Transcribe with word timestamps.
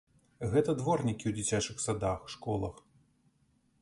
Гэта 0.53 0.73
дворнікі 0.79 1.25
ў 1.31 1.35
дзіцячых 1.39 1.77
садах, 1.85 2.25
школах. 2.37 2.81